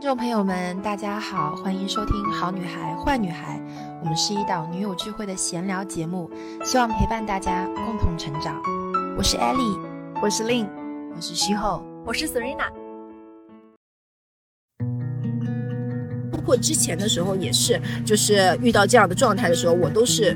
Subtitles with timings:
[0.00, 3.58] 听众朋友们，大家好，欢迎收听《好女孩坏女孩》，
[4.00, 6.30] 我们是一档女友聚会的闲聊节目，
[6.64, 8.58] 希望陪伴大家共同成长。
[9.18, 9.78] 我是 Ellie，
[10.22, 10.66] 我是 Lin，
[11.14, 12.70] 我是徐后，我是 Serena。
[16.32, 20.34] 包括之前的时候也是，就是遇到这样的状态的时候，我都是。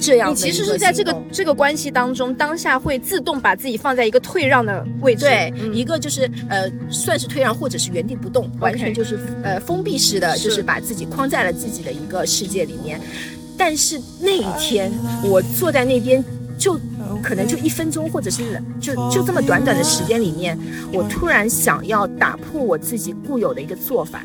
[0.00, 5.24] 这样，你其实是在这个这个关系当中，当下会自动把自己放在一个退让的位置。
[5.24, 13.00] 对，一个就是呃，算是退让，或者是原地不动，完全就是呃封闭式的，就是把自己框在了自己的一个世界里面。
[13.56, 14.90] 但是那一天，
[15.24, 16.24] 我坐在那边，
[16.58, 16.78] 就
[17.22, 20.58] 可能就一分钟，或者是就就这么短短的时间里面，
[20.92, 24.22] 我突然想要打破我自己固有的一个做法。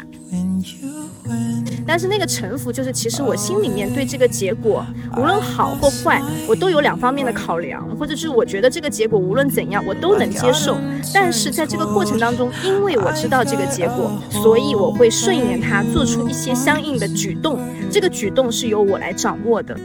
[1.85, 4.85] 但是那个臣服，就是其实我心里面对这个结果，
[5.17, 10.77] 无论好或坏，我都有两方面的考量，或者是我觉得这个结果无论怎样，我都能接受。
[11.13, 17.59] 但是在这个过程当中，因为我知道这个结果，所以我会顺应它，做出一些相应的举动。
[17.91, 19.77] 这个举动是由我来掌握的。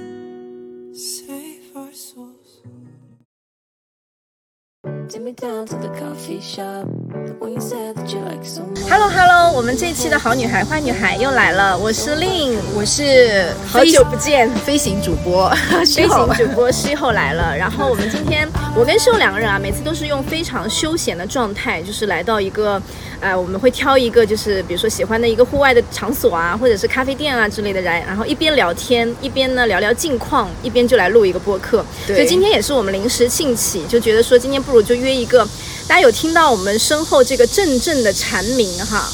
[8.89, 17.55] Hello Hello，我们这期的好女孩坏女孩又来了，我是令，我是好久不见飞行主播，飞行主播 西后来了。
[17.55, 22.81] 然后我们今天我跟秀两个人啊，每次都是用非常休闲的状态，就是来到一个。
[23.21, 31.85] 呃，我们会挑一个，就是比如说喜欢的一个户外的场所啊，或者是咖啡店啊之类的来，然后一边聊天，一边呢聊聊近况，一边就来录一个播客。
[32.07, 35.47] 所以今天也是我们临时兴起，就觉得说今天不如就约一个，
[35.87, 39.11] 大家有听到我们身后这个阵阵的蝉鸣哈？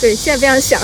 [0.00, 0.80] 对，现在非常响。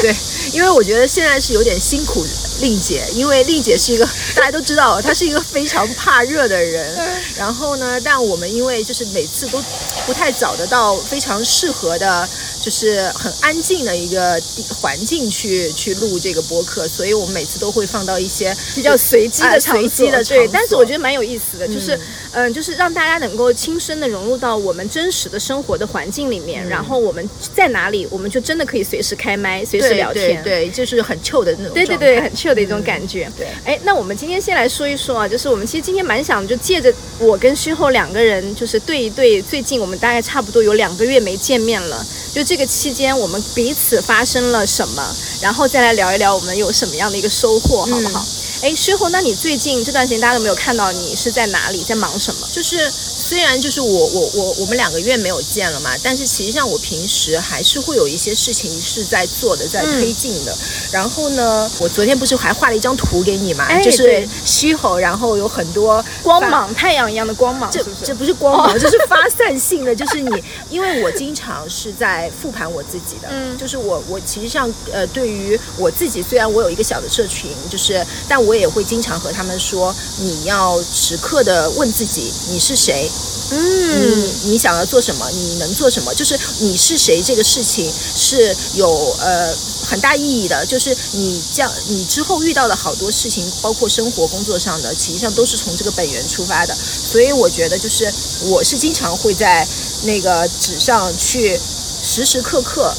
[0.00, 0.14] 对，
[0.52, 2.24] 因为我觉得现在是有点辛苦
[2.60, 4.04] 丽姐，因为丽姐是一个
[4.36, 6.96] 大家都知道，她是一个非常怕热的人。
[7.36, 9.62] 然后呢，但我们因为就是每次都
[10.06, 12.28] 不太找得到非常适合的。
[12.62, 14.40] 就是很安静的一个
[14.80, 21.98] 环境去去录这个播客，所以我们每次都会放到一些比较随机的随机的对，但是我觉得蛮有意思的，就是
[22.30, 33.30] 嗯，就是让大家能够亲身的融入到我们真实的生活的环境里面，然后我们在哪里，我们就真的可以随时开麦，随时聊天，对，就是很 chill 的那种，对对对，很 chill 的一种感觉。
[33.36, 42.04] 对，哎，那我们今天先来说一说啊，就是我们其实今天蛮想就借着我跟虚后两个人，就是对一对，最近我们大概差不多有两个月没见面了。
[42.34, 48.24] 就这个期间，我们彼此发生了什么，然后再来聊一聊我们有什么样的一个收获，好不好？
[48.62, 52.48] 哎，薛后，那你最近这段时间大家都没有看到你是在哪里，在忙什么？
[52.52, 52.90] 就是。
[53.32, 60.54] 虽然就是我我我我们两个月没有见了嘛，但是其实像我平时还是会有一些事情是在做的，在推进的。
[60.90, 67.70] 然后呢，我昨天不是还画了一张图给你嘛，就是虚吼，然后有很多光芒，太阳一样的光芒。
[67.72, 83.10] 这这不是光芒， 这是发散性的，就是你，因为我经常是在复盘我自己的，嗯，就是我我其实像呃，对于我自己，虽然我有一个小的社群，就是但我也会经常和他们说，你要时刻的问自己，你是谁。
[83.50, 85.30] 嗯，你想要做什么？
[85.30, 86.14] 你能做什么？
[86.14, 90.64] 就是你是谁这个事情是有呃很大意义的。
[90.64, 96.74] 就是你将你之后遇到的好多事情，包括生活工作上的，实际上都是从这个本源出发的。
[96.74, 98.10] 所以我觉得，就是
[98.44, 99.66] 我是经常会在
[100.04, 101.60] 那个纸上去
[102.02, 102.94] 时时刻刻。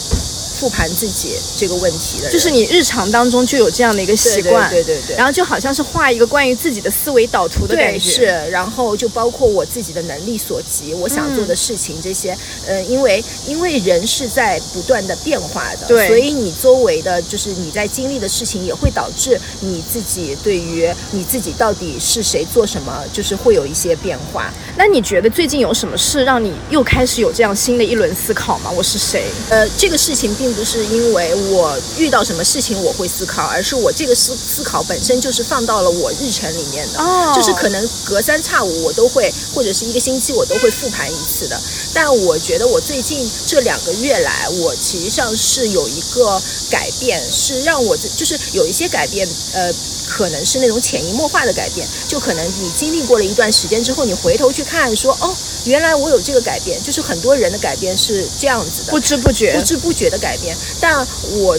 [0.63, 12.34] 复盘自己这个问题的，就是你日常当中就有这样的一个习惯，对对对，然后就好像是画一个关于自己的思维导图的感觉，是，然后就包括我自己的能力所及，我想做的事情这些，
[12.66, 24.50] 呃，因为因为人是在不断的变化的，对，所以你周围的就是你在经历的事情，也会导致你自己对于你自己到底是谁做什么，就是会有一些变化。
[24.78, 28.72] 那你觉得最近有什么事让你又开始有这样新的一轮思考吗？
[28.72, 29.25] 我是谁？
[29.50, 30.53] 呃，这个事情并。
[30.53, 37.00] 不是因为我遇到什么事情我会思考，而是我这个思思考本身就是放到了我日程里面的，
[37.34, 41.59] 就是可能隔三差五我都会，或者是一个星期我都会复盘一次的。
[41.94, 49.73] 但我觉得我最近这两个月来，我其实上是有一个改变，是让我就是有一些改变，呃。
[50.08, 55.35] 可能是那种潜移默化的改变，就可能你经历过了一段时间之后，你回头去看，说哦，
[55.66, 60.55] 原来我有这个改变，就是很多人的改变是这样子的，不知不觉，不知不觉的改变。
[60.79, 61.05] 但
[61.40, 61.58] 我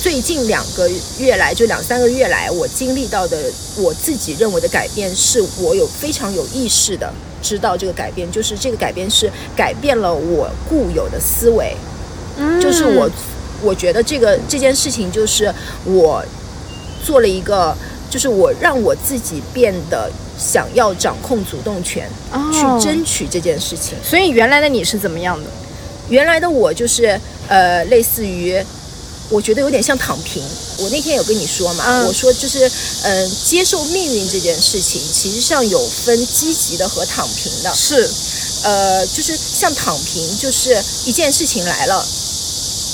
[0.00, 0.88] 最近两个
[1.18, 7.12] 月来，就两三个月来，我经历到的，我自己认为的改变，是我有非常有意识的
[7.42, 11.76] 知道这个改变，就是这个改变是改变了我固有的思维，
[12.36, 13.10] 嗯，就是我
[13.62, 15.52] 我觉得这个这件事情就是
[15.84, 16.24] 我。
[17.08, 17.74] 做了一个，
[18.10, 22.06] 就是我让我自己变得想要掌控主动权，
[22.52, 23.96] 去争取这件事情。
[24.04, 25.48] 所以原来的你是怎么样的？
[26.10, 27.18] 原来的我就是
[27.48, 28.62] 呃，类似于。
[29.30, 30.42] 我觉得有点像躺平。
[30.78, 32.66] 我那天有跟你说嘛，嗯我说就是，
[33.02, 37.70] 嗯、接受命运这件事情，其实上有分积极的和躺平的。
[37.74, 38.08] 是，
[38.62, 42.02] 呃，就是像躺平，就是一件事情来了，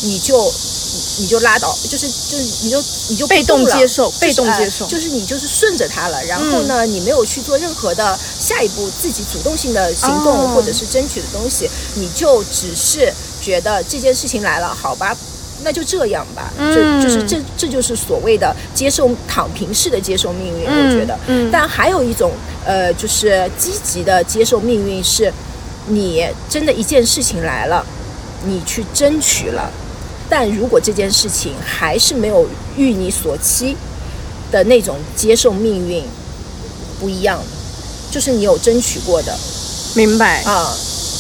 [0.03, 0.53] 你就
[0.95, 6.25] 你你就拉倒，就是就是你就你就被动接受被动呃接受嗯就是你就是顺着他了。
[6.25, 13.13] 然后呢，你没有去做任何的下一步自己主动性的行动、哦或者是争取的东西，你就只是
[13.43, 15.17] 觉得这件事情来了，好吧。
[15.63, 21.19] 那就这样吧，嗯这就是这这就是所谓的接受躺平式的接受命运，我觉得。
[21.27, 22.33] 嗯但还有一种
[22.67, 25.33] 呃，就是积极的接受命运，是
[25.87, 27.85] 你真的一件事情来了，
[28.45, 29.71] 你去争取了，
[30.29, 33.77] 但如果这件事情还是没有遇你所期
[34.51, 36.05] 的那种接受命运，
[36.99, 37.45] 不一样的，
[38.11, 39.37] 就是你有争取过的
[39.95, 40.43] 明白。
[40.43, 40.75] 啊，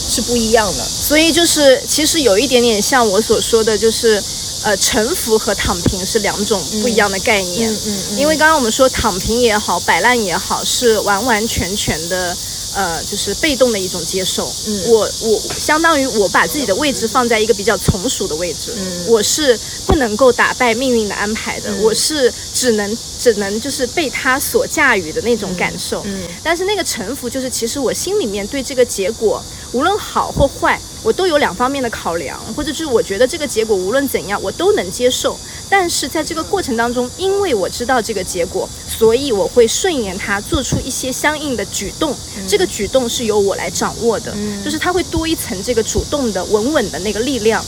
[0.08, 0.84] 是不一样的。
[0.84, 4.22] 所以就是，其实有一点点像我所说的，就是，
[4.62, 7.70] 呃，臣服和躺平是两种不一样的概念。
[7.70, 12.36] 嗯嗯嗯因为刚刚我们说躺平也好，摆烂也好，是完完全全的，
[12.74, 14.50] 呃，就是被动的一种接受。
[14.66, 14.90] 嗯。
[14.90, 19.06] 我我相当于我把自己的位置放在一个比较从属的位置，嗯。
[19.08, 21.82] 我是不能够打败命运的安排的，嗯。
[21.82, 26.02] 我是只能只能就是被他所驾驭的那种感受。
[26.04, 26.22] 嗯。
[26.42, 29.42] 但是那个臣服，就是其实我心里面对这个结果，
[29.72, 35.38] 无论好或坏，我都有两方面的考量，或者就是我觉得这个结果无论怎样，我都能接受。
[35.68, 42.16] 但是在这个过程当中，因为我知道这个结果，所以我会顺应它，做出一些相应的举动。
[42.48, 44.34] 这个举动是由我来掌握的，
[44.64, 47.62] 就是它会多一层这个主动的、稳稳的那个力量。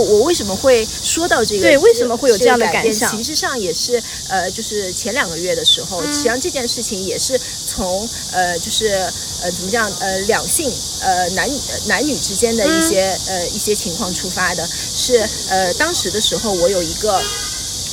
[0.00, 1.62] 我我为什么会说到这个？
[1.62, 8.88] 对为什么会有这样的感想其实上也是呃，就是前两个月的时候，嗯实际上这件事情也是从呃，就是
[9.42, 11.50] 呃，怎么讲呃，两性呃男
[11.86, 14.66] 男女之间的一些、呃一些情况出发的。
[14.66, 15.18] 是
[15.48, 17.20] 呃，当时的时候我有一个。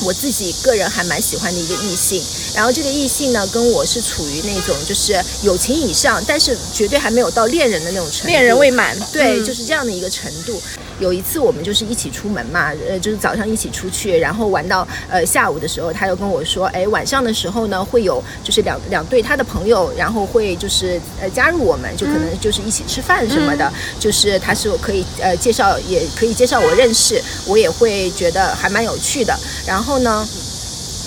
[0.04, 2.22] 我自己个人还蛮喜欢的一个异性，
[2.56, 8.28] 然后这个异性呢，跟我是处于那种就是友情以上，但是绝对还没有到恋人的那种程度。
[8.28, 10.62] 恋人未满，对，嗯就是这样的一个程度。
[11.00, 29.38] 有一次我们就是一起出门嘛，呃，就是早上一起出去，然后玩到呃下午的时候，他又跟我说，哎，晚上的时候呢会有就是两两对他的朋友，然后会就是呃加入我们，就可能就是一起吃饭什么的，就是他是我可以呃介绍，也可以介绍我认识，我也会觉得还蛮有趣的。
[29.68, 30.28] 然后后呢。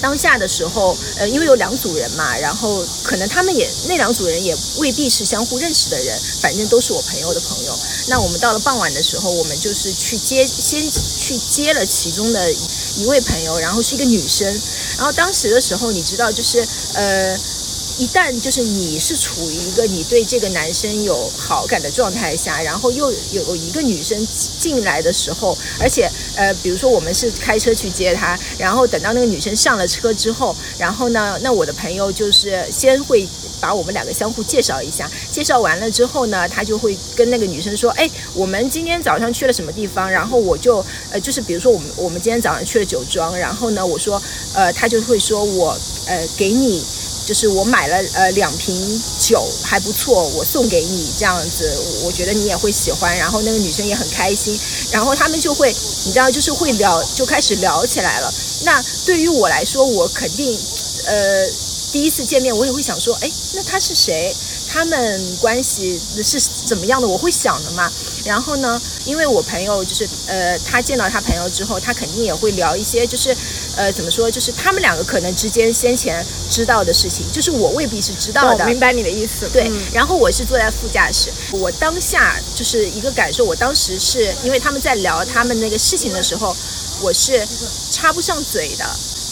[0.02, 7.78] 当下的时候，呃，因为有两组人嘛，然后可能他们也那两组人也未必是相互认识的人，反正都是我朋友的朋友。
[8.08, 12.50] 那我们到了傍晚的时候，我们就是去接，先去接了其中的
[12.96, 14.48] 一位朋友，然后是一个女生。
[14.96, 17.38] 然后当时的时候，你知道，就是呃。
[18.00, 24.26] 一旦就是你是处于一个你对这个男生有好感的状态下，然后又有一个女生
[24.58, 33.28] 进来的时候，而且呃，比如说我们是开车去接他，然后等到那个女生上了车之后，然后呢，那我的朋友就是先会
[33.60, 44.20] 把我们两个相互介绍一下，介绍完了之后呢，他就会跟那个女生说，哎，我们今天早上去了什么地方，然后我就呃，就是比如说我们我们今天早上去了酒庄，然后呢，我说
[44.54, 46.82] 呃，他就会说我呃给你。
[47.30, 51.72] 就是我买了呃两瓶酒还不错，我送给你这样子，
[52.02, 53.16] 我觉得你也会喜欢。
[53.16, 54.58] 然后那个女生也很开心，
[54.90, 55.72] 然后他们就会
[56.06, 58.34] 你知道就是会聊，就开始聊起来了。
[58.64, 60.58] 那对于我来说，我肯定
[61.06, 61.48] 呃
[61.92, 64.34] 第一次见面我也会想说，哎，那他是谁？
[64.72, 67.06] 他们关系是怎么样的？
[67.06, 67.90] 我会想的嘛。
[68.24, 73.36] 然后呢，因为我朋友就是呃，他见到他朋友之后，他肯定也会聊一些，就是
[73.76, 78.64] 呃，怎么说，就是他们两个可能之间先前知道的事情，就是我未必是知道的。
[78.64, 79.48] 我明白你的意思。
[79.52, 86.54] 对，嗯然后我是坐在副驾驶，我当下就是一个感受，我当时是因为他们在聊他们那个事情的时候，
[87.00, 87.46] 我是
[87.90, 88.84] 插不上嘴的。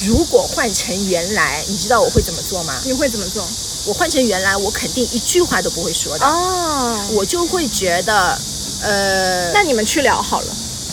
[0.07, 2.81] 如果换成原来，你知道我会怎么做吗？
[2.85, 3.45] 你会怎么做？
[3.85, 8.41] 我换成原来，我肯定一句话都不会说的，哦，我就会觉得，
[8.81, 10.47] 呃，那你们去聊好了。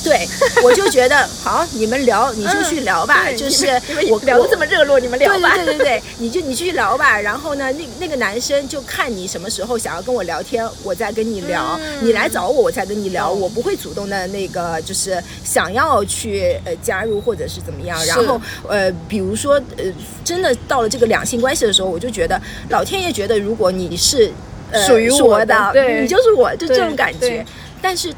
[0.05, 0.27] 对，
[0.63, 3.67] 我就觉得 好，你们聊，你就去聊吧，对就是
[4.09, 5.55] 我聊的这么热络，你们聊吧。
[5.55, 7.19] 对对对对，你就你去聊吧。
[7.19, 11.77] 然后呢，那那个男生就看你什么时候想要跟我聊天，我再跟你聊。
[11.81, 13.31] 嗯你来找我，我才跟你聊。
[13.31, 17.97] 我不会主动的那个，就是想要去呃加入或者是怎么样。
[18.05, 19.83] 然后呃，比如说呃，
[20.23, 24.31] 真的到了这个两性关系的时候，我就觉得老天爷觉得，如果你是
[24.71, 27.43] 呃属于是我我的对你就是我，就这种感觉。
[27.81, 28.13] 但是。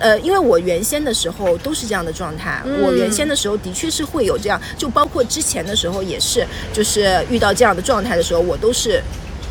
[0.00, 9.00] 呃，因为我原先的时候都是这样的状态，嗯我原先的时候的确是会有这样，就包括之前的时候也是，就是遇到这样的状态的时候，我都是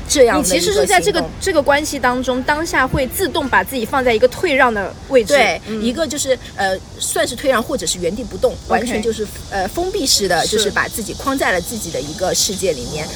[0.08, 5.34] 这样你其实是在这个这个关系当中，当下会自动把自己放在一个退让的位置。
[5.34, 13.08] 对，嗯一个就是呃，算是退让，或者是原地不动，完全就是呃封闭式的，是就是把自己框在了自己的一个世界里面。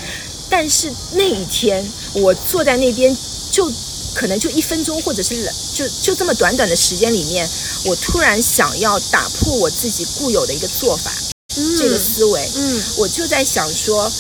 [0.52, 3.16] 但是那一天，我坐在那边，
[3.52, 3.68] 就
[4.14, 7.50] 可能就一分钟，或者是就就这么短短的时间里面，
[7.86, 11.12] 我突然想要打破我自己固有的一个做法，
[11.78, 12.84] 这个思维，嗯。
[12.98, 14.12] 我就在想说，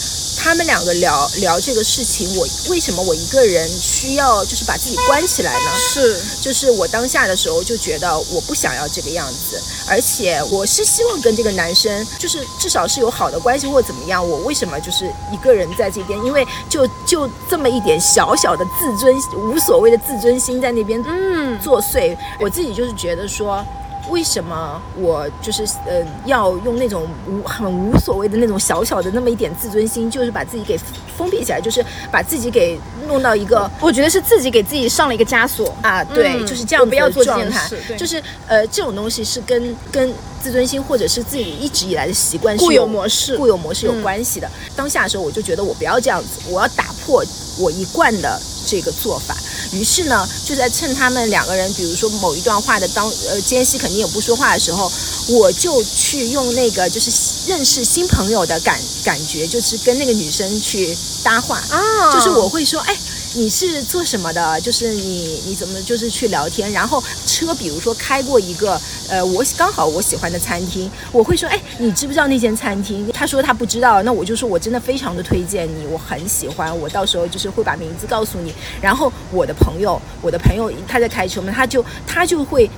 [0.44, 5.72] 他们两个聊聊这个事情，我为什么我一个人需要就是把自己关起来呢？
[5.80, 14.30] 是就是我当下的时候就觉得我不想要这个样子，而且我是希望跟这个男生就是至少是有好的关系或者怎么样。
[14.30, 16.22] 我为什么就是一个人在这边？
[16.26, 22.18] 因为就就这么一点小小的自尊，无所谓的自尊心在那边嗯作祟。
[22.42, 23.66] 我自己就是觉得说。
[24.10, 30.78] 为什么我就是呃要用那种无很无所谓的那种小小的那么一点自尊心，就是把自己给
[31.18, 35.74] 封闭起来，就是把自己给弄到一个我觉得是自己给自己上了一个枷锁。
[35.82, 36.46] 啊，对，嗯。
[36.46, 37.70] 就是这样不要做这状态。
[37.70, 43.38] 件事对，就是呃，这种东西是跟跟自尊心或者是自己一直以来的习惯是固有模式。
[43.38, 44.02] 固有模式有嗯。
[44.02, 44.50] 关系的。
[44.76, 47.24] 当下的时候，我就觉得我不要这样子，我要打破
[47.58, 49.36] 我一贯的这个做法。
[49.74, 54.92] 于是呢，就在趁他们两个人，比如说某一段话的当呃间隙肯定有不说话的时候，
[55.28, 57.12] 我就去用那个就是
[57.48, 61.58] 认识新朋友的感感觉，就是跟那个女生去搭话。
[61.70, 62.96] 啊就是我会说，哎，
[63.36, 64.62] 你是做什么的？
[64.62, 66.72] 就是你你怎么就是去聊天？
[66.72, 73.12] 然后车比如说开过一个呃我刚好我喜欢的餐厅，我会说，哎，你知不知道那间餐厅？
[73.12, 78.54] 他说他不知道，那我就说我真的非常的推荐你，我很喜欢，我到时候就是会把名字告诉你。
[78.80, 82.70] 然后我的朋友，我的朋友他在开车嘛，他就他就会。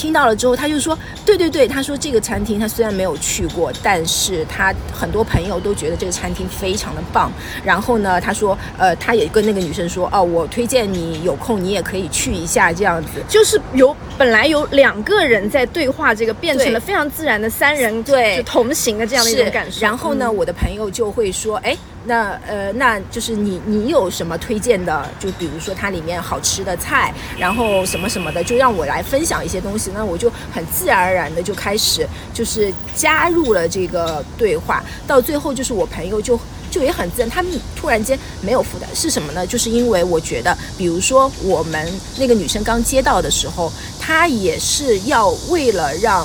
[0.00, 7.30] 听到了之后，他就说：“对对对，他说这个餐厅他虽然没有去过，但是他很多朋友都觉得这个餐厅非常的棒。
[7.62, 13.22] 然后呢，他说，呃，他也跟那个女生说，哦，我推荐你有空你也可以去一下这样子。
[13.28, 19.82] 就是有本来有两个人在对话，这个变成了非常自然的三人对同行的这样的一种感受。
[19.82, 25.08] 然后呢，嗯我的朋友就会说，哎，那呃，那就是你你有什么推荐的？
[25.18, 29.90] 就比如说它里面好吃的菜，然后什么什么的，就让我来分享一些东西。
[29.94, 36.38] 那我就很自然而然的就开始就是加入了这个对话，到最后就是我朋友就。
[36.70, 39.44] 就也很自然，他们突然间没有负担是什么呢？
[39.44, 46.24] 就是因为我觉得，比如说我们那个女生刚接到的时候，她也是要为了让，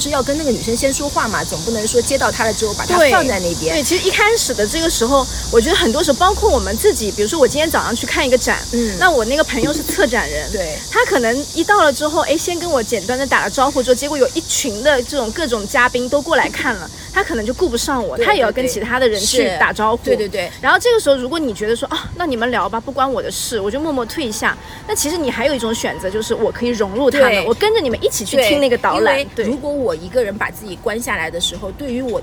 [0.00, 3.74] 就是要跟那个女生先说话嘛，总不能说接到她了之后把她放在那边。
[3.74, 20.50] 对，其实一开始的这个时候，我觉得很多时候，包括我们自己，比如说我今天早上去看一个展，嗯那我那个朋友是策展人， 对他可能一到了之后，哎，先跟我简单的打了招呼之后，结果有一群的这种各种嘉宾都过来看了，他可能就顾不上我，对他也要跟其他的人去打招呼，对对对。
[20.62, 24.56] 然后这个时候，如果你觉得说啊，那你们聊吧，不关我的事，我就默默退下。
[24.88, 29.20] 那其实你还有一种选择，就是我可以融入他们，我跟着你们一起去听那个导览。
[29.34, 32.20] 对如，果我一个人把自己关下来的时候，对于我，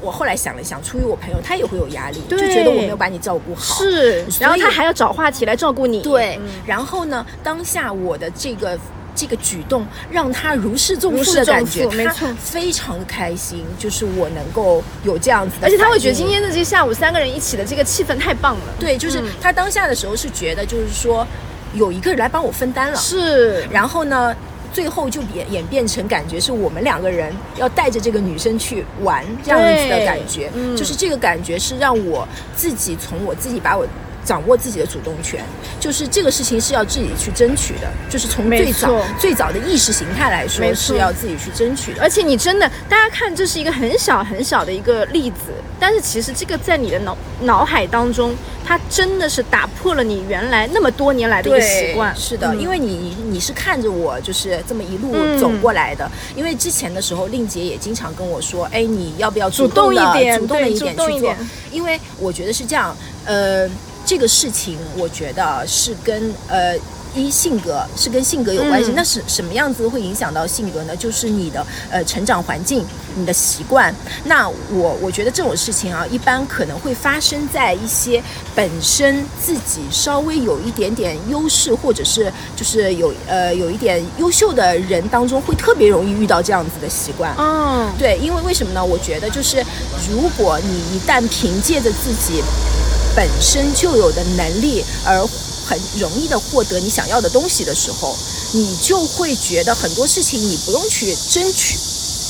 [0.00, 3.82] 我后来想了想，出于我朋友，他也会有压力，就觉得我没有把你照顾好。
[3.82, 6.02] 是，然后他还要找话题来照顾你。
[6.02, 8.78] 对，嗯然后呢，当下我的这个。
[9.12, 18.62] 这个举动让他如释重负的感觉，没错非常的开心，就是我能够有这样子的，而且他会觉得今天的这下午三个人一起的这个气氛太棒了。
[18.78, 21.26] 对，就是嗯他当下的时候是觉得，就是说
[21.74, 24.34] 有一个人来帮我分担了，是，然后呢，
[24.72, 33.86] 最后就演演变成感觉是我们两个人要带着这个女生去玩这样子的感觉，嗯就是这个感觉是让我自己从我自己把我。
[34.24, 35.42] 掌握自己的主动权，
[35.78, 42.02] 就是这个事情是要自己去争取的，就是从最早最早的意识形态来说是要自己去争取的。
[42.02, 48.34] 而且你真的，大家看这是一个很小很小的一个例子，但是其实这个在你的脑脑海当中，
[48.64, 52.14] 它真的是打破了你原来那么多年来的一个习惯。
[52.14, 56.10] 是的，嗯因为你你是看着我就是这么一路嗯走过来的。
[56.36, 61.34] 因为之前的时候，令姐也经常跟我说，哎，你要不要主动一点主动的一点去做？
[61.70, 63.68] 因为我觉得是这样，呃，
[64.10, 66.74] 这个事情我觉得是跟呃。
[67.12, 70.94] 一性格是跟性格有关系，嗯那是什么样子会影响到性格呢？
[70.94, 72.86] 就是你的呃成长环境、
[73.16, 73.92] 你的习惯。
[74.26, 78.22] 那我我觉得这种事情啊，一般可能会发生在一些
[78.54, 87.34] 本身自己稍微有一点点优势，或者是就是有呃有一点优秀的人当中，会特别容易遇到这样子的习惯。
[87.36, 88.84] 嗯，对，因为为什么呢？
[88.84, 89.56] 我觉得就是，
[90.08, 92.40] 如果你一旦凭借着自己
[93.14, 95.26] 本身就有的能力而
[95.66, 98.16] 很容易的获得你想要的东西的时候，
[98.52, 101.78] 你就会觉得很多事情你不用去争取，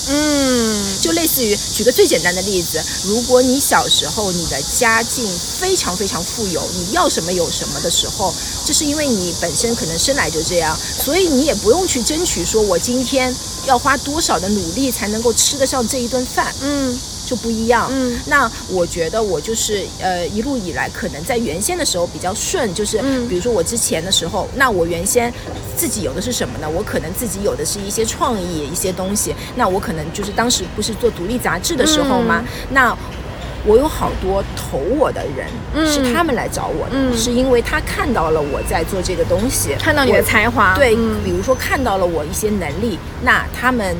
[0.09, 5.27] 嗯，就类似于举个最简单的例子，如果你小时候你的家境
[5.59, 8.35] 非常非常富有，你要什么有什么的时候，
[8.65, 13.35] 这是因为你本身可能生来就这样，所以你也不用去争取说我今天
[13.65, 16.55] 要花多少的努力才能够吃得上这一顿饭。
[16.61, 17.87] 嗯就不一样。
[17.93, 25.33] 嗯，那我觉得我就是呃一路以来可能在原先的时候比较顺，就是嗯比如说我之前的时候，那我原先
[25.77, 26.69] 自己有的是什么呢？
[26.69, 32.43] 我可能自己有的是一些创意一些东西，那我可能就是当时不是做独立杂志的时候吗？
[32.71, 32.97] 那
[33.65, 43.95] 我有好多投我的人，嗯是他们来找我的，嗯是因为他看到了我在做这个东西，看到你的才华，对，嗯比如说看到了我一些能力，那他们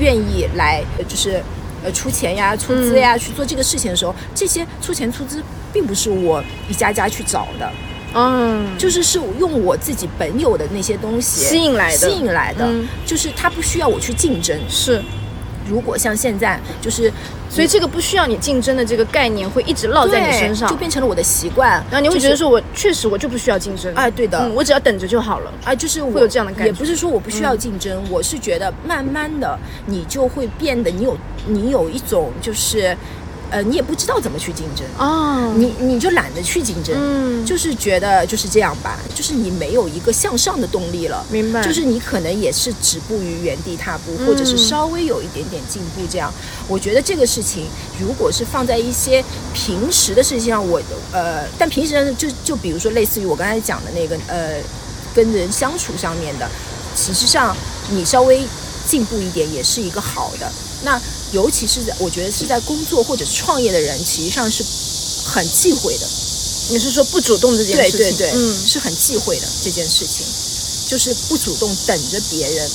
[0.00, 1.42] 愿意来，呃就是
[1.84, 7.70] 呃出钱呀、出资嗯呀、去做这个事情的时候，这些出钱出资并不是我一家家去找的，
[8.14, 14.58] 嗯，就是是用我自己本有的那些东西吸引来的吸引来的，嗯就是他不需要我去竞争。
[14.68, 15.02] 是。
[15.68, 17.12] 如果像现在，就是
[17.48, 25.52] 所以这个不需要你竞争的这个概念会一直烙在你身上，就变成了我的习惯，然后你会觉得说，我确实我就不需要竞争，哎，对的，嗯，我只要等着就好了。
[25.64, 26.64] 哎，就是会有这样的感觉。
[26.64, 31.16] 嗯也不是说我不需要竞争，我是觉得慢慢的你就会变得，你有
[31.46, 32.96] 你有一种就是，
[33.54, 41.24] 呃，你也不知道怎么去竞争，哦，你你就懒得去竞争，嗯，就是觉得就是这样吧，就是你没有一个向上的动力了。
[41.30, 46.34] 明白，就是你可能也是止步于原地踏步，嗯或者是稍微有一点点进步，这样。
[46.66, 47.68] 我觉得这个事情，
[48.00, 50.82] 如果是放在一些平时的事情上，我
[51.12, 54.56] 呃，但平时，就就比如说类似于我刚才讲的那个呃，
[55.14, 56.50] 跟人相处上面的，
[56.96, 57.56] 实际上
[57.90, 58.42] 你稍微
[58.88, 60.50] 进步一点也是一个好的。
[60.84, 61.00] 那
[61.32, 64.62] 尤其是在我觉得是在工作或者创业的人，其实上是
[65.24, 66.06] 很忌讳的。
[66.70, 70.24] 你是说不主动这件事情，对对，嗯，是很忌讳的这件事情，
[70.86, 72.70] 就是不主动等着别人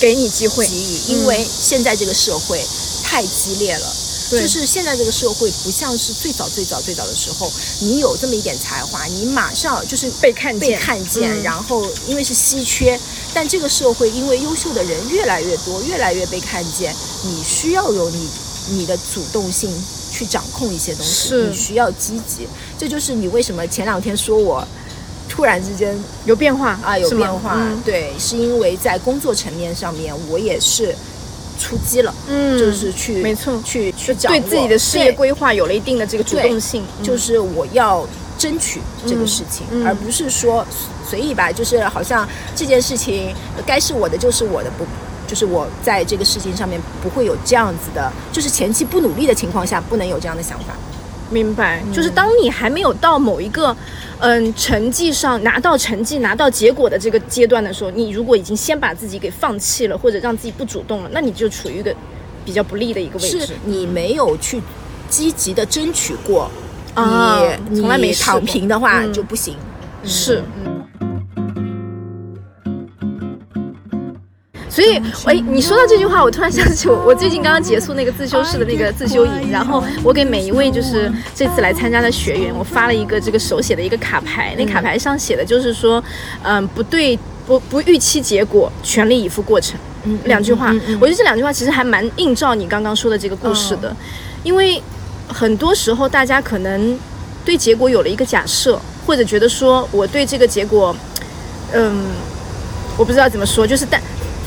[0.00, 2.62] 给你机会，给予，因为现在这个社会
[3.02, 3.94] 太激烈了。
[4.28, 10.70] 就是现在这个社会不像是最早最早最早的时候，你有这么一点才华，你马上就是被看见。
[10.70, 11.42] 被看见，嗯。
[11.44, 13.00] 然后因为是稀缺，
[13.36, 16.90] 但这个社会因为优秀的人越来越多，越来越被看见，
[17.22, 18.26] 你需要有你
[18.70, 19.70] 你的主动性
[20.10, 24.66] 去掌控一些东西，你需要积极，这就是你为什么前两天说我
[25.28, 27.78] 突然之间有变化啊有变化，嗯。
[27.84, 30.96] 对，是因为在工作层面上面我也是
[31.60, 33.60] 出击了，嗯，就是去没错。
[33.62, 37.04] 去去掌握对自己的事业规划有了一定的这个主动性，嗯。
[37.04, 38.08] 就是我要
[38.38, 40.66] 争取这个事情，而不是说
[41.08, 44.84] 随意吧，就是好像这件事情呃该是我的就是我的，不
[45.26, 50.74] 就是我在这个事情上面不会有这样子的，就是前期不努力的情况下，不能有这样的想法。
[51.28, 53.76] 明白，就是当你还没有到某一个，
[54.20, 61.92] 嗯，成绩上拿到成绩、拿到结果的这个阶段的时候，你如果已经先把自己给放弃了，或者让自己不主动了，那你就处于一个
[62.44, 63.44] 比较不利的一个位置。
[63.44, 64.62] 是你没有去
[65.10, 66.48] 积极的争取过，
[66.94, 67.40] 啊
[67.70, 69.56] 你从来没躺平的话嗯就不行。
[70.04, 70.44] 是，
[74.76, 86.02] 所以，哎，你说到这句话，我突然想起我，我最近刚刚结束那个自修室的那个自修营，然后我给每一位就是这次来参加的学员，我发了一个这个手写的一个卡牌，那卡牌上写的就是说，
[86.42, 93.96] 嗯，不对，不不预期结果，全力以赴过程，嗯两句话嗯嗯嗯，我觉得这两句话其实还蛮映照你刚刚说的这个故事的，
[94.42, 94.82] 因为
[95.26, 96.98] 很多时候大家可能
[97.46, 100.94] 对结果有了一个假设，或者觉得说我对这个结果，
[101.72, 102.04] 嗯，
[102.98, 103.98] 我不知道怎么说，就是但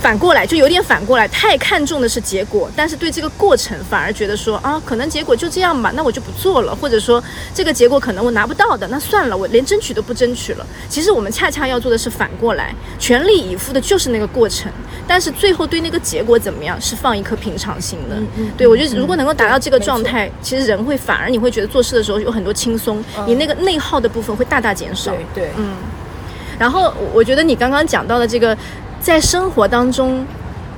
[0.02, 7.22] 反过来就有点反过来，太看重的是结果，但是对这个过程反而觉得说啊，可能结果就这样吧，那我就不做了，或者说
[7.54, 10.66] 这个结果可能我拿不到的，那算了，我连争取都不争取了。
[10.88, 14.72] 其实我们恰恰要做的是反过来，全力以赴的就是那个过程，
[15.06, 18.16] 但是最后对那个结果怎么样是放一颗平常心的。
[18.16, 25.12] 嗯嗯对我觉得如果能够达到这个状态，其实人会反而你会觉得做事的时候有很多轻松，你那个内耗的部分会大大减少。
[25.12, 25.76] 对对，嗯，
[26.58, 28.58] 然后我我觉得你刚刚讲到的这个，
[29.02, 30.26] 在生活当中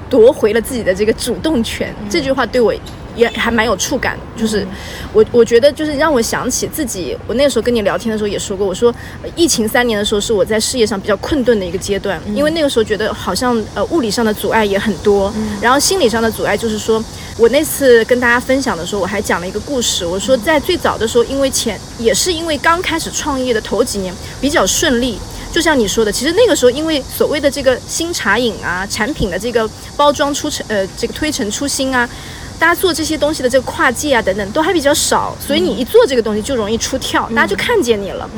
[0.09, 2.73] 夺回了自己的这个主动权，这句话对我
[3.15, 4.41] 也还蛮有触感的。
[4.41, 4.65] 就是
[5.13, 17.03] 我我觉得就是让我想起自己，我那个时候跟你聊天的时候也说过，我说呃疫情三年的时候是我在事业上比较困顿的一个阶段，因为那个时候觉得好像呃物理上的阻碍也很多，然后心理上的阻碍就是说
[17.37, 25.19] 我那次跟大家分享的时候，我还讲了一个故事，我说在最早的时候，因为前也是因为刚开始创业的头几年比较顺利。
[25.51, 32.09] 就像你说的，其实那个时候因为所谓的这个新茶饮啊，产品的这个包装出成呃这个推陈出新啊，
[32.57, 38.29] 大家做这些东西的这个跨界啊等等都还比较少，所以你一做这个东西就容易出跳，大家就看见你了，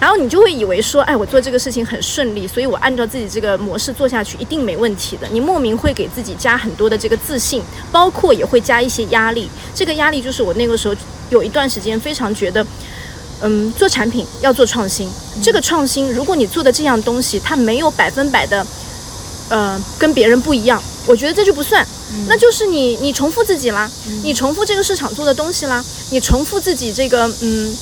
[0.00, 5.28] 然后你就会以为说，哎，我做这个事情很顺利，所以我按照自己这个模式做下去一定没问题的。
[5.30, 9.50] 你莫名会给自己加很多的这个自信，包括也会加一些压力。
[9.74, 10.94] 这个压力就是我那个时候
[11.28, 12.66] 有一段时间非常觉得。
[13.42, 15.08] 嗯，做产品要做创新。
[15.42, 18.66] 这个创新，如果你做的这样东西，它没有百分百的，
[19.48, 21.86] 呃，跟别人不一样，我觉得这就不算。
[22.28, 23.90] 那就是你你重复自己啦，
[24.22, 27.76] 你重复这个市场做的东西啦，你重复自己这个嗯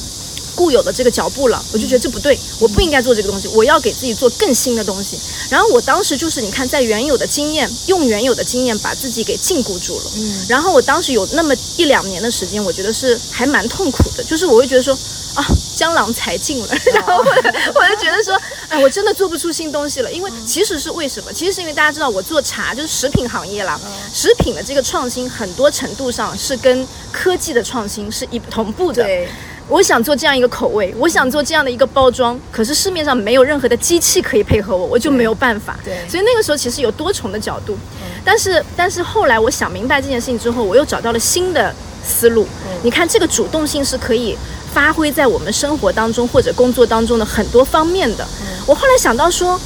[0.54, 5.18] 固有的这个脚步了，我就觉得这不对，我不应该做这个东西，我要给自己做更新的东西。
[5.50, 10.04] 然后我当时就是你看，在原有的经验，用原有的经验把自己给禁锢住了。
[10.16, 10.46] 嗯。
[10.48, 14.98] 然后我当时有那么一两年的时间，我觉得是还蛮痛苦的，就是我会觉得说。
[15.34, 15.44] 啊，
[15.76, 17.24] 江郎才尽了，然后我
[17.80, 21.32] 我就觉得说，哎，我真的做不出新东西了，因为其实是为什么？
[21.32, 23.80] 其实是因为大家知道我做茶就是食品行业啦，
[24.12, 29.02] 食品的这个创新很多程度上是跟科技的创新是一同步的。
[29.04, 29.28] 对，
[29.68, 35.78] 我想做这样一个口味，我想做这样的一个包装，可是市面上没有任何的机器可以配合我，我就没有办法。
[35.84, 37.78] 对，所以那个时候其实有多重的角度，
[38.24, 41.74] 但是但是后来我想明白这件事情之后，我又找到了新的
[42.06, 42.46] 思路。
[42.82, 44.36] 你看这个主动性是可以。
[44.72, 48.26] 发挥在我们生活当中或者工作当中的很多方面的。
[48.64, 49.60] 我后来想到说，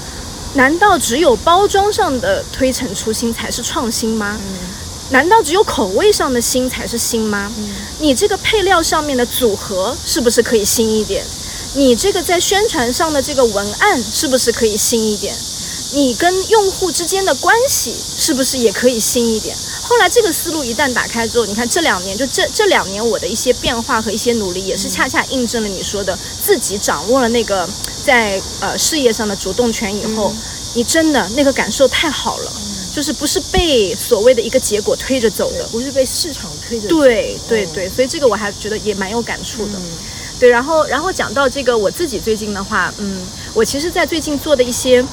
[0.55, 4.37] 难道只有包装上的推陈出新才是创新吗？
[5.11, 7.49] 难道只有口味上的新才是新吗？
[8.01, 11.25] 你这个配料上面的组合是不是可以新一点？
[11.75, 15.33] 你这个在宣传上的这个文案是不是可以新一点？
[15.93, 19.57] 你跟用户之间的关系是不是也可以新一点？
[19.89, 27.69] 后来这个思路一旦打开之后，你看这两年就这这两年我的一些变化和一些努力，也是恰恰印证了你说的，自己掌握了那个
[28.05, 30.35] 在呃事业上的主动权以后，
[30.75, 32.53] 你真的那个感受太好了，
[32.93, 36.97] 就是不是被所谓的一个结果推着走的，不是被市场推着走。
[36.97, 39.79] 对对对，所以这个我还觉得也蛮有感触的。
[40.41, 43.23] 对，然后然后讲到这个我自己最近的话，嗯，
[43.55, 45.05] 我其实，在最近做的一些。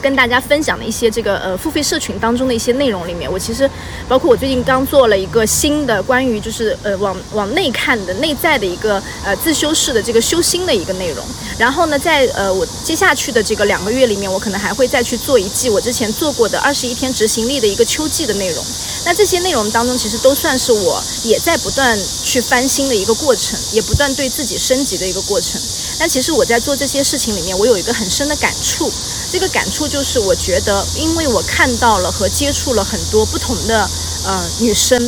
[0.00, 3.68] 跟大家分享的一些这个呃付费社群当中的一些内容里面，我其实
[4.08, 11.24] 包括我最近刚做了一个新的关于就是呃往往内看的内在的一个呃自修式的这个修心的一个内容。
[11.58, 18.64] 然后呢，在呃我接下去的这个两个月里面，我可能还会再去做一季我之前做过的二十一天执行力的一个秋季的内容。
[19.04, 25.60] 那这些内容当中，其实都算是我也在不断去翻新的一个过程，也不断对自己升级的一个过程。
[25.98, 28.90] 但其实我在做这些事情里面，我有一个很深的感触，
[29.30, 33.88] 这个感触就是我觉得，因为我看到了和接触了很多不同的
[34.26, 35.00] 呃女生，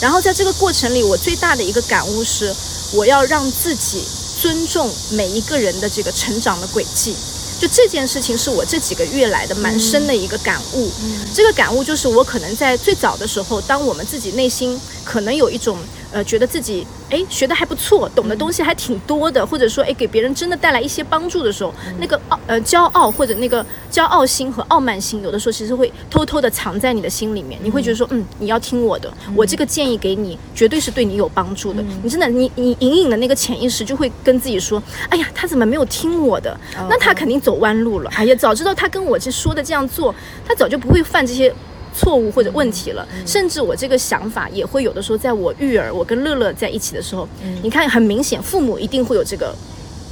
[0.00, 2.52] 然后在这个过程里，我最大的一个感悟是，
[2.94, 4.02] 我要让自己
[4.42, 7.14] 尊重每一个人的这个成长的轨迹。
[7.60, 10.90] 就这件事情是我这几个月来的蛮深的一个感悟。
[11.32, 15.78] 这个感悟就是我可能在最早的时候，当我们自己内心可能有一种。
[16.12, 27.60] 呃，觉得自己哎学的还不错，懂的东西还挺多的，或者说哎给别人真的带来一些帮助的时候，那个傲呃骄傲或者那个骄傲心和傲慢心，有的时候其实会偷偷的藏在你的心里面。
[27.62, 31.82] 你会觉得说，嗯，你要听我的，我这个建议给你，绝对是对你有帮助的。
[32.02, 36.58] 你真的，你你隐隐的那个潜意识就会跟自己说，哎呀，他怎么没有听我的？
[36.88, 38.10] 那他肯定走弯路了。
[38.14, 40.14] 哎呀，早知道他跟我这说的这样做，
[40.46, 41.54] 他早就不会犯这些。
[41.94, 47.28] 错误或者问题了，甚至我这个想法也会有的时候，在我育儿，我跟乐乐在一起的时候，
[47.62, 49.54] 你看很明显，父母一定会有这个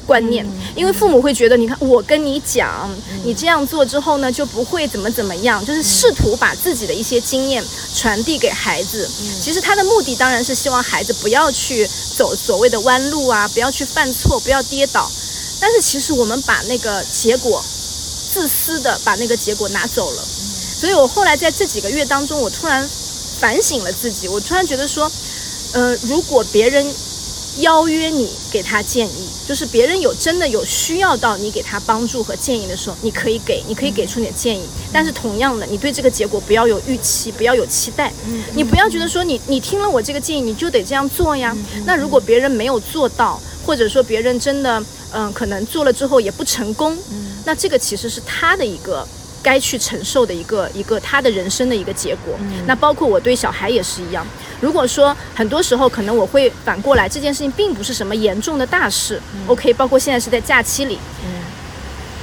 [0.06, 2.90] 观念，因为父母会觉得，你看我跟你讲，
[3.24, 7.62] 你这样做之后呢，就不会怎么怎么样，就是试图把自己的一些经验
[7.94, 9.08] 传递给孩子。
[9.40, 11.86] 其实他的目的当然是希望孩子不要去
[12.16, 15.10] 走所谓的弯路啊，不要去犯错，不要跌倒。
[15.60, 17.62] 但是其实我们把那个结果，
[18.32, 20.22] 自私的把那个结果拿走了。
[20.78, 22.88] 所以，我后来在这几个月当中，我突然
[23.40, 24.28] 反省了自己。
[24.28, 25.10] 我突然觉得说，
[25.72, 26.86] 呃，如果别人
[27.58, 34.62] 邀约你给他建议，就是别人有真的有需要到你给他帮助和建议的时候，你可以给，你可以给出你的建议。
[34.92, 38.12] 但是同样的，你对这个结果不要有预期，不要有期待。
[38.54, 41.56] 你不要觉得说你你听了我这个建议，你就得这样做呀。
[41.84, 46.96] 那如果别人没有做到，或者说别人真的嗯可能做了之后也不成功，
[47.44, 49.04] 那这个其实是他的一个。
[49.42, 54.26] 该去承受的一个一个他的人生的一个结果，那包括我对小孩也是一样。
[54.60, 59.72] 如果说很多时候可能我会反过来，这件事情并不是什么严重的大事，OK。
[59.74, 60.98] 包括现在是在假期里，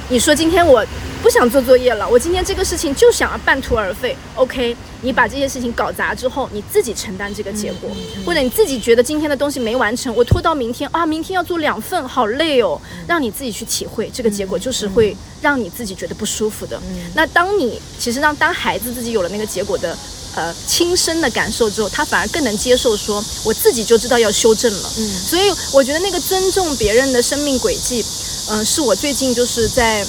[0.08, 0.84] 你说今天我。
[1.26, 4.16] 不想做作业了，我今天这个事情就想要半途而废。
[4.36, 7.90] OK，你把这些事情搞砸之后，你自己承担这个结果，
[8.24, 16.80] 或者你自己觉得今天的东西没完成，我拖到明天啊，明天要做两份，好累哦，让你自己去体会这个结果，就是会让你自己觉得不舒服的。
[17.14, 19.98] 那当你其实让当孩子自己有了那个结果的。
[20.36, 24.92] 呃亲身的感受之后，他反而更能接受说我自己就知道要修正了。
[24.98, 28.04] 嗯所以我觉得那个尊重别人的生命轨迹，
[28.50, 30.04] 嗯、是我最近就是在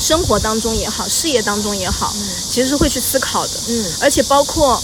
[0.00, 2.14] 生活当中也好，事业当中也好，
[2.50, 3.52] 其实是会去思考的。
[3.68, 4.80] 嗯而且包括，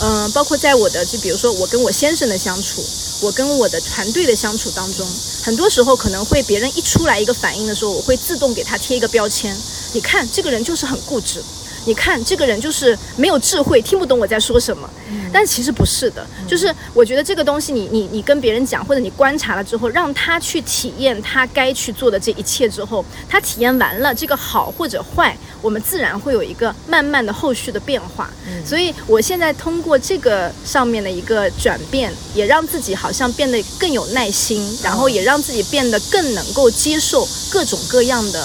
[0.00, 2.84] 嗯、包括在我的就比如说我跟我先生的相处，
[3.20, 5.06] 我跟我的团队的相处当中，
[5.42, 9.56] 很多时候可能会别人一出来一个反应的时候，我会自动给他贴一个标签。
[9.92, 11.42] 你看这个人就是很固执，
[11.84, 14.88] 你看这个人就是没有智慧，听不懂我在说什么。
[15.32, 28.30] 但其实不是的，就是我觉得这个东西你，你你跟别人讲，或者你观察了之后，让他去体验他该去做的这一切之后，他体验完了这个好或者坏，我们自然会有一个慢慢的后续的变化。
[28.64, 38.40] 所以我现在通过这个上面的一个转变，也让自己好像变得更有耐心，然后也让自己变得更能够接受各种各样的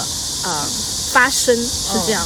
[0.45, 0.65] 呃
[1.11, 2.25] 发生，是这样。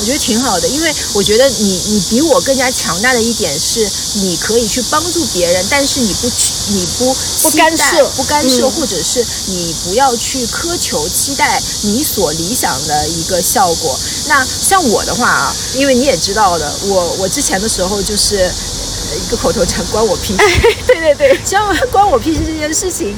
[0.00, 13.98] 我觉得挺好的，因为我觉得你你比我更加强大的一点是，你可以去帮助别人，但是你不去你不不干涉不干涉，嗯或者是你不要去苛求期待你所理想的一个效果。
[14.28, 20.42] 那像我的话啊，因为你也知道的，我我之前的时候就是呃一个口头禅，关我屁事。
[20.86, 23.16] 对对对，像关我屁事这件事情，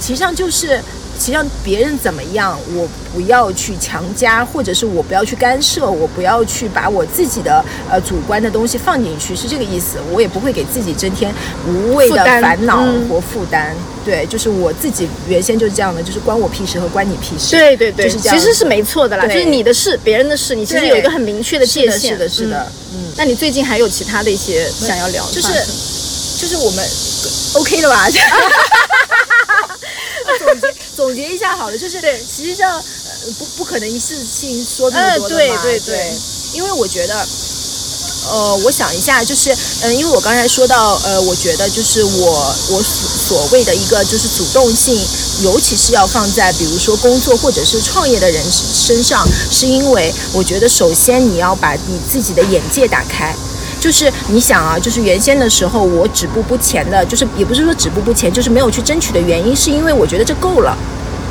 [0.00, 0.82] 实际上就是，
[1.18, 9.98] 实际上别人怎么样，我不要去强加，或者是我不要去干涉，我不要去把我自己的呃主观的东西放进去，是这个意思。
[10.12, 11.34] 我也不会给自己增添
[11.66, 13.74] 无谓的烦恼嗯或负担。
[14.04, 17.52] 对，就是我自己原先就是这样的，就是关我屁事和关你屁事。
[17.52, 22.12] 对对对，就是这样其实是没错的啦，就是你的事，别人的事，你其实有一个很明确的界是的，限。
[22.12, 22.98] 是的，是的，嗯。
[23.06, 23.12] 嗯。
[23.16, 25.48] 那你最近还有其他的一些想要聊的就是？
[26.36, 26.84] 就是我们
[27.54, 28.10] OK 的吧？
[30.38, 36.12] 总结总结一下好了，就是对实际上呃不不可能一次性说这么呃多的嘛，对对对对
[36.54, 37.26] 因为我觉得。
[38.26, 44.98] 呃，我想一下，就是，嗯、因为我刚才说到，呃，我觉得就是我我所所谓的一个就是主动性，
[45.42, 53.36] 尤其是要放在比如说工作或者是创业的人身上，是因为我觉得首先你要把你自己的眼界打开，
[53.84, 60.74] 就是你想啊，就是原先的时候我止步不前的，就是也不是说止步不前，就是没有去争取的原因，是因为我觉得这够了。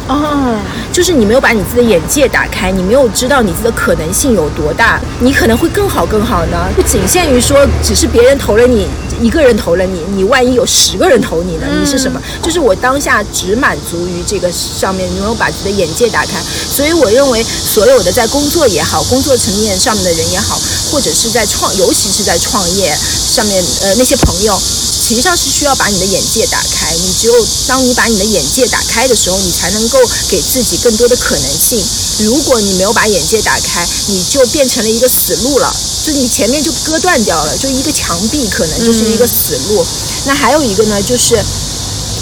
[0.07, 0.59] 哦，
[0.91, 6.67] 就是你没有把你自己的眼界打开，你没有知道你自己的可能性有多大，你可能会更好更好呢。
[6.75, 8.87] 不仅限于说只是别人投了你
[9.21, 11.67] 一个人投了你，你万一有十个人投你呢？
[11.79, 12.21] 你是什么？
[12.41, 16.41] 就是我当下只满足于这个上面，你没有把自己的眼界打开。
[16.69, 20.59] 所以我认为所有的在工作也好，工作层面上面的人也好，
[20.91, 24.59] 或者是在创，尤其是在创业上面，呃，那些朋友。
[25.03, 27.33] 实际上是需要把你的眼界打开，你只有
[27.67, 31.83] 当你把你的眼界打开的时候，你才能够给自己更多的可能性。
[32.19, 39.85] 如果你没有把眼界打开，你就变成了一个死路了，就是你前面就割断掉了，就一个墙壁可能就是一个死路。
[40.25, 41.43] 那还有一个呢，就是。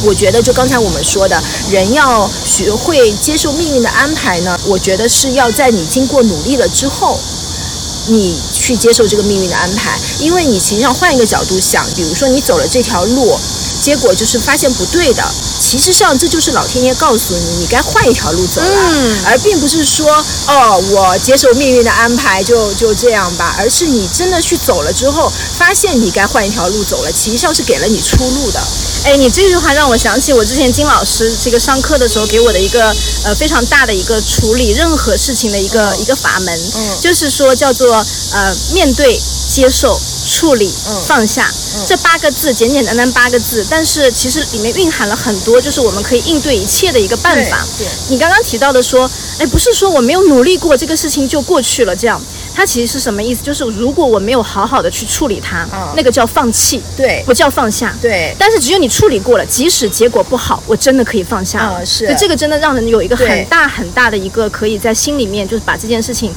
[0.04, 1.40] 我觉得，就刚才我们说的，
[1.70, 7.20] 人要学会接受命运的安排呢，我觉得是要在你经过努力了之后，
[8.08, 13.36] 你去接受这个命运的安排，因为你实际上换一个角度想，比如说你走了这条路，
[13.82, 15.24] 结果就是发现不对的，
[15.60, 28.62] 其实上这就是老天爷告诉你，你该换一条路走了，嗯而并不是说哦，我接受命运的安排就就这样吧，而是你真的去走了之后，发现你该换一条路走了，其实上是给了你出路的。
[29.04, 41.52] 哎，你这句话让我想起我之前金老师这个上课的时候给我的一个呃非常大的一个处理任何事情的一个、一个法门，嗯就是说叫做呃面对、接受、处理、嗯放下、
[41.88, 47.66] 这八个字，简简单单八个字，但是其实里面蕴含了很多，就是我们可以应对一切的一个办法。
[47.78, 49.10] 对对你刚刚提到的说，
[49.40, 52.22] 哎，不是说我没有努力过，这个事情就过去了，这样。
[52.54, 53.44] 它其实是什么意思？
[53.44, 57.96] 就是如果我没有好好的去处理它，嗯那个叫放弃，对不叫放下。
[58.02, 61.82] 对但是只有你处理过了，即使结果不好，我真的可以放下了。
[61.82, 66.34] 嗯是所以这个真的让人有一个很大很大的一个可以在心里面就是把这件事情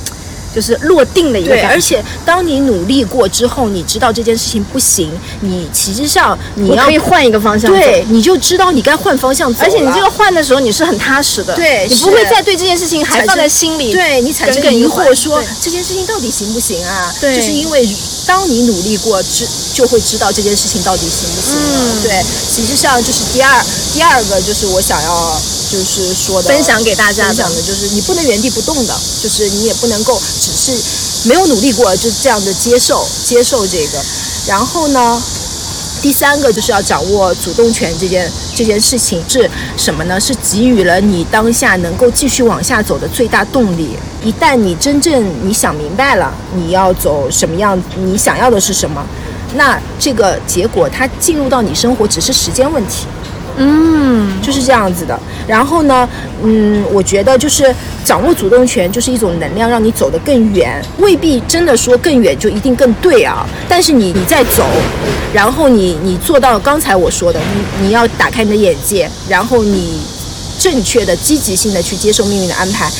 [0.54, 1.74] 就是落定的一个对，感觉。
[1.74, 7.76] 而且当你努力过之后，你知道这件事情不行，你其实上你要我可以换一个方向走。
[7.76, 9.64] 对，你就知道你该换方向走。
[9.64, 17.12] 而且你这个换的时候，你是很踏实的，对你不会再对这件事情还放在心里，对你产生疑惑说这件事情到底行不行啊？
[17.20, 17.88] 对就是因为
[18.26, 21.62] 当你努力过，知就会知道这件事情到底行不行了。
[21.64, 25.40] 嗯对，实际上就是第二第二个就是我想要
[25.74, 34.00] 就是说的分享给大家的分享的就是你不能原地不动的，就是你也不能够只是没有努力过就这样的接受接受这个，
[34.46, 35.20] 然后呢。
[36.02, 40.20] 第三个就是要掌握主动权这件这件事情是什么呢？
[40.20, 43.96] 是给予了你当下能够继续往下走的最大动力。
[44.22, 49.02] 一旦你真正你想明白了你要走什么样，你想要的是什么，
[49.54, 53.06] 那这个结果它进入到你生活只是时间问题。
[53.56, 55.18] 嗯，就是这样子的。
[55.46, 56.08] 然后呢，
[56.42, 60.82] 嗯，我觉得就是掌握主动权就是一种能量，让你走得更远。
[60.98, 63.46] 未必真的说更远就一定更对啊。
[63.68, 64.64] 但是你你在走，
[65.32, 67.38] 然后你你做到刚才我说的，
[67.80, 70.00] 你你要打开你的眼界，然后你
[70.58, 72.90] 正确的、积极性的去接受命运的安排，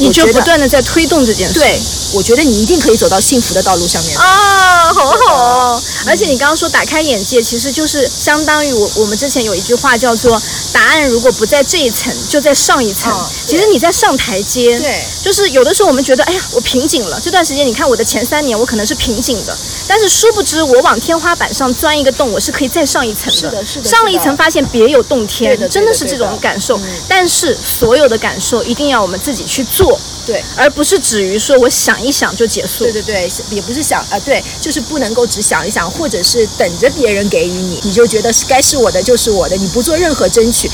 [0.00, 1.54] 你就不断的在推动这件事。
[1.54, 1.78] 对，
[2.12, 4.16] 我觉得你一定可以走到幸福的道路上面。
[4.18, 5.82] 啊，好好哦！
[6.06, 10.40] 而且你刚刚说打开眼界，其实就是相当于我我们之前有一句话叫做
[10.72, 14.78] “答案如果不在这一层，就在上一层”哦其实你在上台阶。
[14.78, 17.20] 对就是有的时候我们觉得，哎呀，我瓶颈了。
[17.20, 23.30] 这段时间你看我的前三年，我可能是瓶颈的，但是殊不知我往天花板上钻一个洞，我是可以再上一层的。
[23.32, 26.78] 是的是的上了一层发现别有洞天，真的是这种感受。
[26.78, 30.44] 嗯但是所有的感受一定要我们自己去做，对。
[30.54, 32.84] 而不是止于说我想一想就结束。
[32.84, 40.70] 对对对，也不是想啊、对，就是不能够只想一想，或者是等着别人给予你，你就觉得是该是我的就是我的，你不做任何争取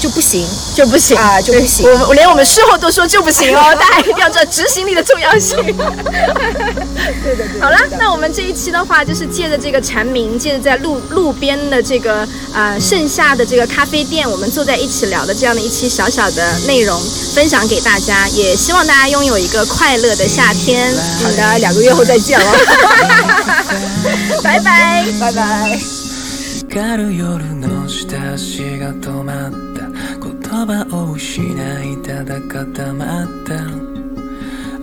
[0.00, 0.46] 就不行。
[0.74, 5.56] 就不行啊就不行我我连我们事后都说就不行哦， 大家一定要知道执行力的重要性。
[5.56, 5.72] 对
[7.34, 17.00] 的对好了，那我们这一期的话，就是借着这个蝉鸣，借着在路路边的这个呃盛夏的这个咖啡店，我们坐在一起聊的这样的一期小小的内容，
[17.34, 20.94] 分享给大家，也希望大家拥有一个快乐的夏天。
[21.22, 22.52] 好的，两个月后再见了，
[24.42, 25.06] 拜拜。
[25.18, 25.80] 拜拜。
[26.68, 27.24] 光る夜
[27.62, 29.69] の下足が止まった
[30.51, 31.53] 言葉を失
[31.85, 33.55] いただ固まった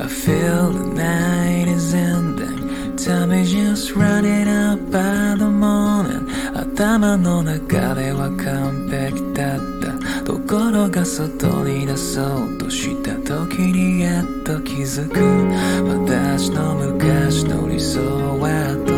[0.01, 15.21] I feel the night is ending Time is just running out by the morning 頭の中では完璧だったところが外に出そうとした時にやっと気づく
[15.87, 18.01] 私の昔の理想
[18.41, 18.49] は
[18.87, 18.98] 跡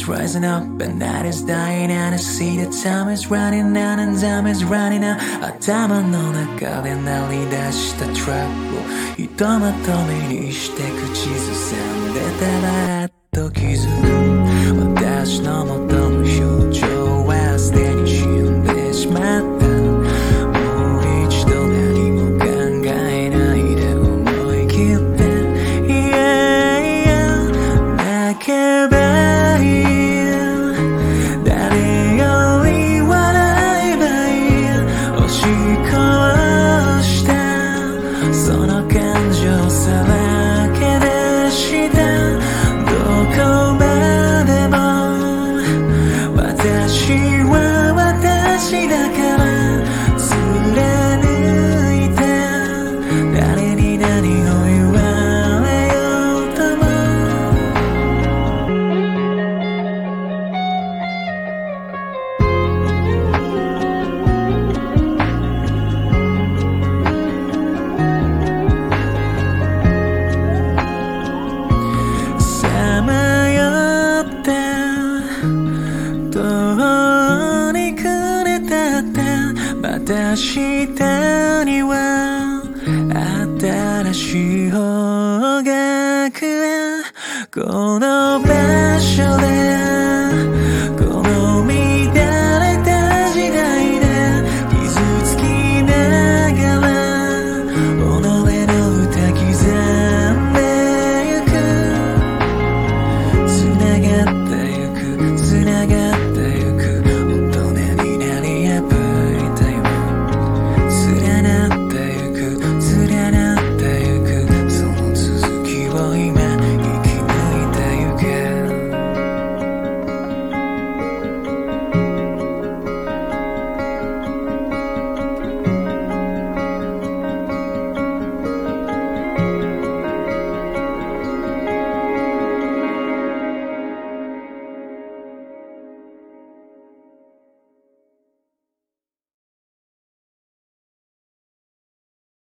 [0.00, 3.98] is rising up and night is dying and I see the time is running out
[3.98, 15.69] and time is running out 頭の中で鳴り出したトラックをひとまとめにして口ずさんでたらっと気づく私の
[80.11, 82.61] た下には
[83.61, 85.71] 新しい方角
[86.43, 87.03] は
[87.49, 89.80] この場所で